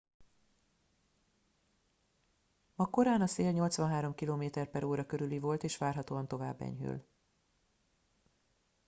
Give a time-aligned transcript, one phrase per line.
[2.75, 7.05] ma korán a szél 83 km/h körüli volt és várhatóan tovább enyhül